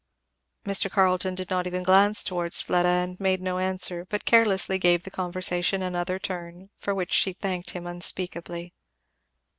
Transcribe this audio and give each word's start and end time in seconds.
Mr. 0.65 0.89
Carleton 0.89 1.35
did 1.35 1.51
not 1.51 1.67
even 1.67 1.83
glance 1.83 2.23
towards 2.23 2.59
Fleda 2.59 2.87
and 2.89 3.19
made 3.19 3.39
no 3.39 3.59
answer, 3.59 4.03
but 4.09 4.25
carelessly 4.25 4.79
gave 4.79 5.03
the 5.03 5.11
conversation 5.11 5.83
another 5.83 6.17
turn; 6.17 6.71
for 6.75 6.95
which 6.95 7.13
she 7.13 7.33
thanked 7.33 7.69
him 7.69 7.85
unspeakably. 7.85 8.73